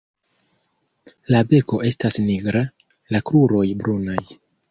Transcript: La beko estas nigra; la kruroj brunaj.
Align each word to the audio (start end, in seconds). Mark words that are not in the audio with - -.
La 1.33 1.41
beko 1.51 1.81
estas 1.91 2.17
nigra; 2.29 2.63
la 3.17 3.23
kruroj 3.31 3.65
brunaj. 3.85 4.21